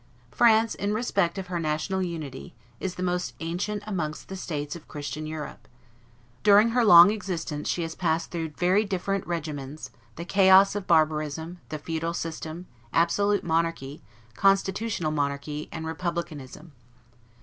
[0.31, 4.87] France, in respect of her national unity, is the most ancient amongst the states of
[4.87, 5.67] Christian Europe.
[6.41, 11.59] During her long existence she has passed through very different regimens, the chaos of barbarism,
[11.69, 14.01] the feudal system, absolute monarchy,
[14.33, 16.71] constitutional monarchy, and republicanism.